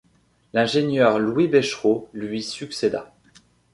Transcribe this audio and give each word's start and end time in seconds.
L’ingénieur 0.53 1.19
Louis 1.19 1.47
Béchereau 1.47 2.09
lui 2.11 2.41
succéda. 2.41 3.13